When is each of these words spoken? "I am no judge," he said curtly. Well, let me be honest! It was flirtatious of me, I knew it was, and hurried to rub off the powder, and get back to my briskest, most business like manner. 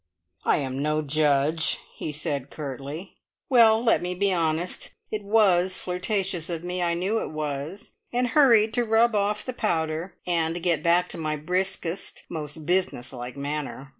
"I 0.45 0.57
am 0.57 0.81
no 0.81 1.03
judge," 1.03 1.77
he 1.93 2.11
said 2.11 2.49
curtly. 2.49 3.17
Well, 3.49 3.83
let 3.83 4.01
me 4.01 4.15
be 4.15 4.33
honest! 4.33 4.89
It 5.11 5.21
was 5.23 5.77
flirtatious 5.77 6.49
of 6.49 6.63
me, 6.63 6.81
I 6.81 6.95
knew 6.95 7.19
it 7.21 7.29
was, 7.29 7.97
and 8.11 8.29
hurried 8.29 8.73
to 8.73 8.83
rub 8.83 9.13
off 9.13 9.45
the 9.45 9.53
powder, 9.53 10.15
and 10.25 10.63
get 10.63 10.81
back 10.81 11.07
to 11.09 11.19
my 11.19 11.35
briskest, 11.35 12.25
most 12.29 12.65
business 12.65 13.13
like 13.13 13.37
manner. 13.37 13.89